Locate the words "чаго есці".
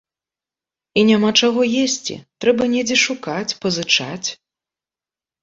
1.41-2.15